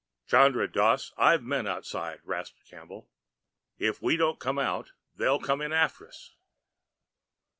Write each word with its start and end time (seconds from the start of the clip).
"Chandra 0.25 0.67
Dass, 0.67 1.11
I've 1.15 1.43
men 1.43 1.67
outside," 1.67 2.21
rasped 2.23 2.65
Campbell. 2.67 3.11
"If 3.77 4.01
we 4.01 4.17
don't 4.17 4.39
come 4.39 4.57
out, 4.57 4.93
they'll 5.15 5.39
come 5.39 5.61
in 5.61 5.71
after 5.71 6.07
us." 6.07 6.33